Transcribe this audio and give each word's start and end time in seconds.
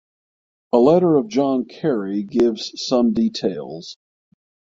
A 0.73 0.79
letter 0.79 1.15
of 1.15 1.27
John 1.27 1.65
Carey 1.65 2.23
gives 2.23 2.71
some 2.87 3.13
details. 3.13 3.97